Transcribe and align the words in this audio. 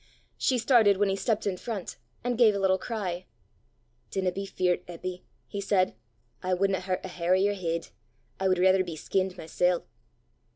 She 0.39 0.57
started 0.57 0.97
when 0.97 1.09
he 1.09 1.15
stepped 1.15 1.45
in 1.45 1.57
front, 1.57 1.95
and 2.23 2.35
gave 2.35 2.55
a 2.55 2.59
little 2.59 2.79
cry. 2.79 3.27
"Dinna 4.09 4.31
be 4.31 4.47
feart, 4.47 4.83
Eppy," 4.87 5.21
he 5.47 5.61
said; 5.61 5.93
"I 6.41 6.55
wudna 6.55 6.79
hurt 6.79 7.05
a 7.05 7.07
hair 7.07 7.35
o' 7.35 7.37
yer 7.37 7.53
heid. 7.53 7.89
I 8.39 8.47
wud 8.47 8.57
raither 8.57 8.83
be 8.83 8.95
skinned 8.95 9.37
mysel'!" 9.37 9.85